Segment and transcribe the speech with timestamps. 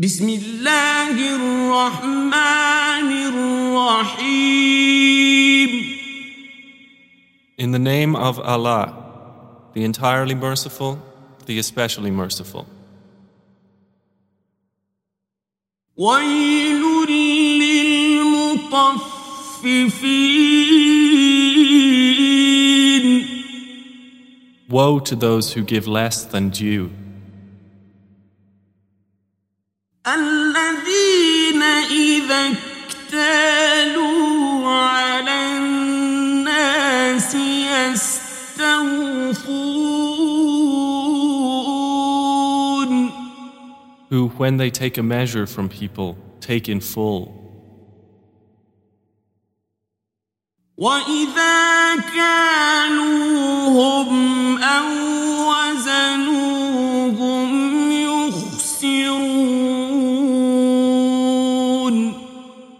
[0.00, 4.68] بسم الله الرحمن الرحيم
[7.58, 8.94] In the name of Allah,
[9.74, 11.02] the entirely merciful,
[11.46, 12.66] the especially merciful.
[15.96, 16.82] ويل
[18.38, 19.08] للمطففين
[24.68, 26.90] Woe to those who give less than due,
[44.09, 47.39] who, when they take a measure from people, take in full,
[50.77, 54.13] وإذا كانوهم
[54.57, 54.85] أو
[55.49, 56.71] وزنوهم
[57.91, 59.43] يخسرون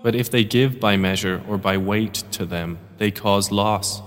[0.00, 4.00] but if they give by measure or by weight to them, they cause loss.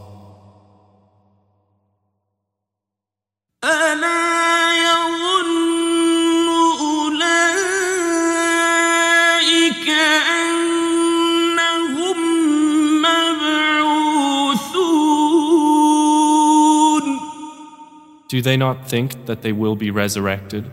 [18.27, 20.71] Do they not think that they will be resurrected?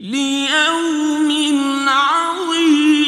[0.00, 3.04] ليوم عظيم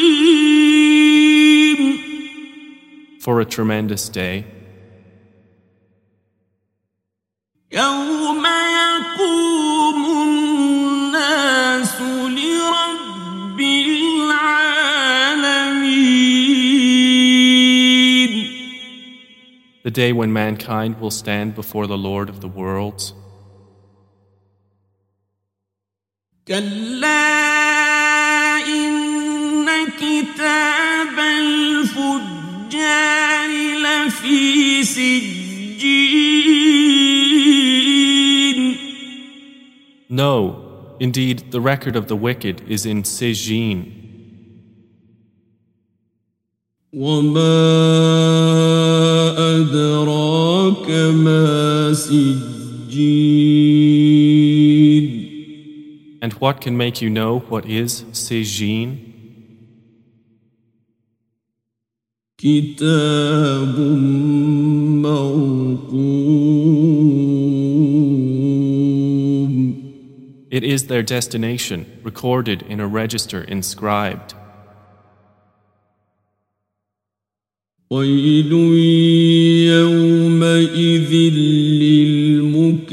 [3.20, 4.44] For a tremendous day,
[7.72, 8.46] يوم
[19.91, 23.13] the day when mankind will stand before the Lord of the worlds.
[40.09, 43.97] No, indeed, the record of the wicked is in Sijjeen.
[49.61, 52.61] أدراك ما سجين
[56.23, 59.11] And what can make you know what is Sijjeen?
[62.37, 63.79] كتاب
[65.01, 66.51] موقوم
[70.51, 74.33] It is their destination, recorded in a register inscribed.
[77.91, 78.51] ويل
[79.67, 81.11] يومئذ
[81.83, 82.91] للمكذبين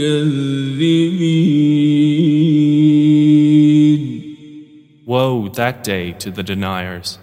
[5.07, 7.19] Woe that day to the deniers,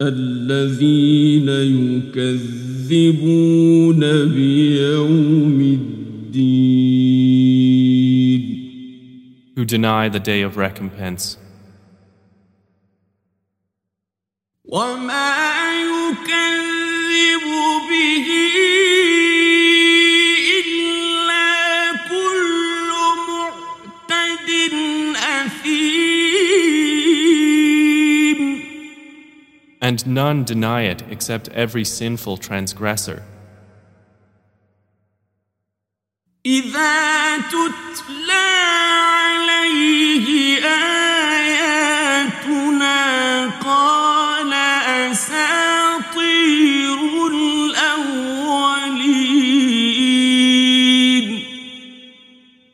[0.00, 1.48] الذين
[2.08, 4.00] يكذبون
[4.34, 6.72] بيوم الدين
[9.54, 11.36] who deny the day of recompense.
[29.87, 33.23] And none deny it except every sinful transgressor.
[36.45, 38.47] إذا تتلى
[39.13, 41.10] عليه آياتنا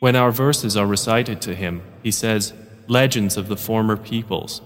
[0.09, 2.55] When our verses are recited to him, he says,
[2.87, 4.63] Legends of the former peoples.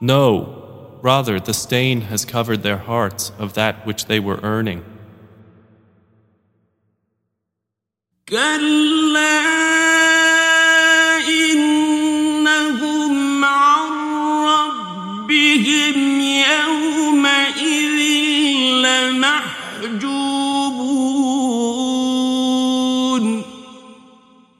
[0.00, 4.84] No, rather the stain has covered their hearts of that which they were earning.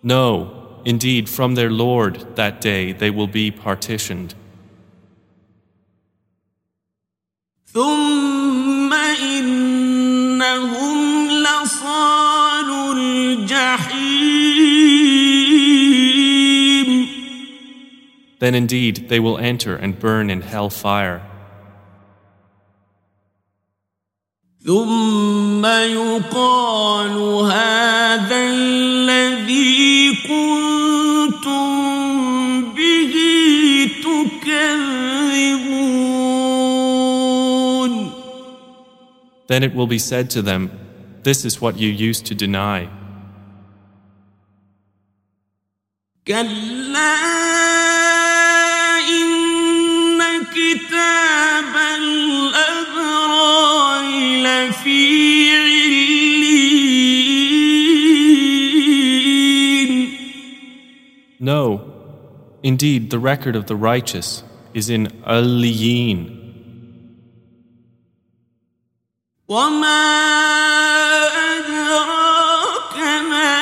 [0.07, 4.35] No, indeed, from their Lord that day they will be partitioned.
[7.73, 10.17] ثم إنهم
[11.29, 14.03] لصالوا الجحيم
[18.39, 21.21] Then indeed they will enter and burn in hell fire.
[24.65, 27.11] ثم يقال
[27.51, 29.36] هذا الذي
[30.27, 31.63] كنتم
[32.75, 33.13] به
[34.03, 34.83] تكذبون
[39.47, 40.71] Then it will be said to them,
[41.23, 42.89] This is what you used to deny.
[46.27, 47.36] كلا
[62.67, 64.43] indeed, the record of the righteous
[64.73, 66.39] is in Aliyin.
[69.49, 70.03] وما
[71.59, 72.97] أدراك
[73.29, 73.53] ما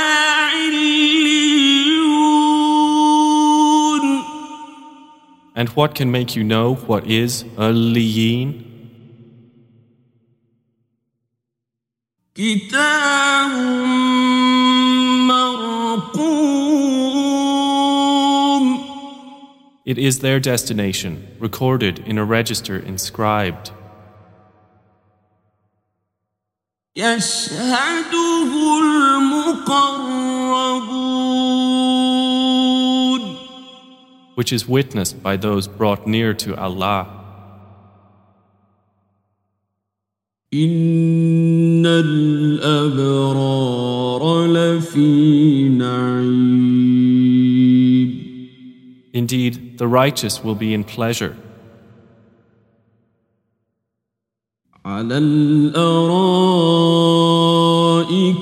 [3.32, 4.22] عليون
[5.56, 8.68] And what can make you know what is Aliyin?
[12.36, 13.05] كتاب
[19.86, 23.72] It is their destination, recorded in a register inscribed.
[26.96, 30.22] يشهده المقربون
[34.36, 37.08] which is witnessed by those brought near to Allah.
[40.54, 41.86] إن
[42.66, 43.42] الأبرار
[44.48, 45.35] لفي
[49.16, 51.36] Indeed, the righteous will be in pleasure,
[54.86, 55.82] على الأرائك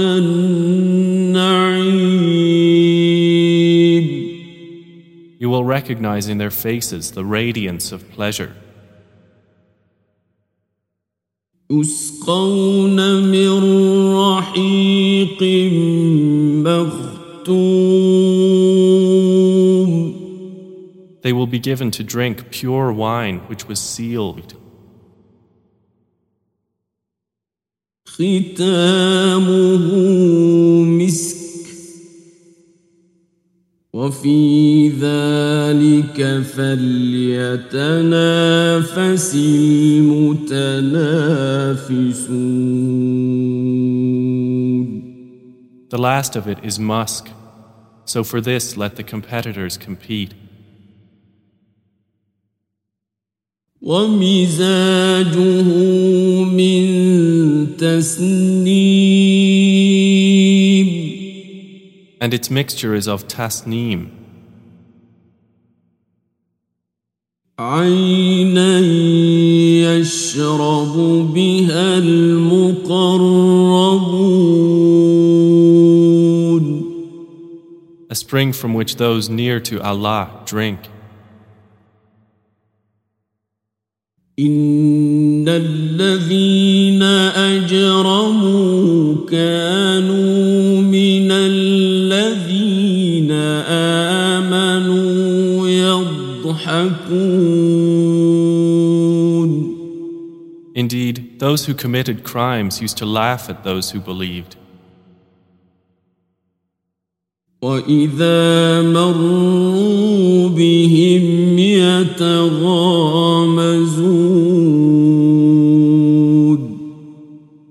[5.78, 8.56] recognize in their faces the radiance of pleasure.
[11.70, 13.50] يسقون من
[14.16, 15.42] رحيق
[16.66, 17.84] مختوم
[21.22, 24.54] They will be given to drink pure wine which was sealed.
[28.06, 29.78] ختامه
[30.84, 31.47] مسك
[33.99, 36.17] وفي ذلك
[36.55, 37.75] فليتنافس
[39.35, 40.69] المتنافسون
[45.89, 47.29] The last of it is musk.
[48.05, 50.33] So for this, let the competitors compete.
[53.81, 55.63] ومزاجه
[56.43, 56.87] من
[57.77, 58.48] تسنيم
[62.20, 64.10] And its mixture is of tasneem,
[67.58, 68.80] عينا
[69.98, 70.96] يشرب
[71.34, 73.54] بها المقربون
[78.10, 80.80] a spring from which those near to Allah drink.
[84.38, 87.02] إن الذين
[87.52, 89.67] أجرموا كانوا
[100.74, 104.56] Indeed, those who committed crimes used to laugh at those who believed.
[107.62, 113.04] وإذا مروا بهم يتغامزون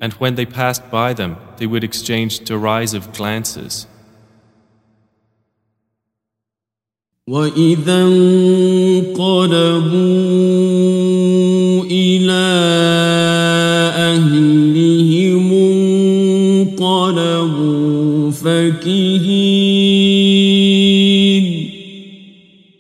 [0.02, 3.88] And when they passed by them, they would exchange derisive glances.
[7.28, 9.24] وإذا انقلبوا
[11.84, 12.46] إلى
[14.12, 15.54] أهلهم
[16.74, 19.84] انقلبوا فكهين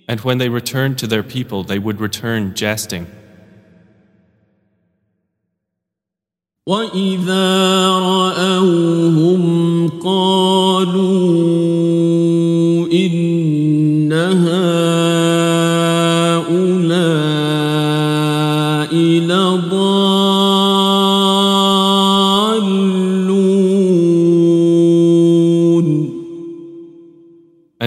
[0.06, 3.08] And when they returned to their people, they would return jesting.
[6.68, 8.97] وإذا رأوهم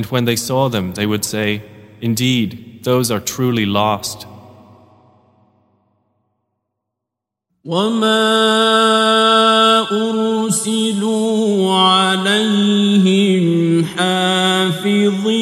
[0.01, 1.63] And when they saw them, they would say,
[2.01, 4.27] Indeed, those are truly lost.
[7.65, 8.17] وما
[9.91, 13.45] أرسلوا عليهم
[13.85, 15.37] حافظين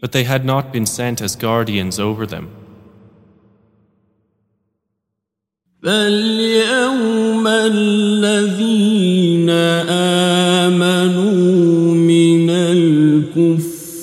[0.00, 2.61] But they had not been sent as guardians over them.
[5.83, 8.69] فاليوم الذين
[10.69, 12.49] آمنوا من
[13.39, 13.97] الكفار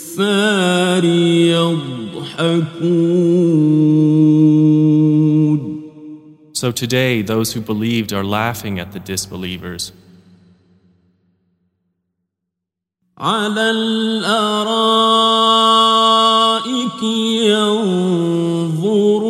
[4.74, 5.80] يضحكون
[6.52, 9.92] So today, those who believed are laughing at the disbelievers.
[13.18, 14.62] على الأرائك
[17.52, 19.29] ينظرون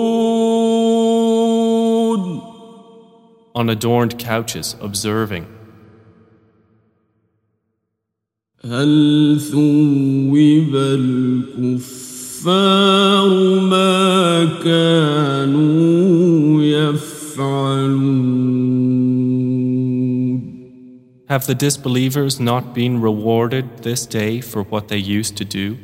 [3.54, 5.46] On adorned couches, observing.
[8.66, 10.76] هل ثوب
[11.66, 18.46] الكفار ما كانوا يفعلون
[21.28, 25.78] Have the disbelievers not been rewarded this day for what they used to do?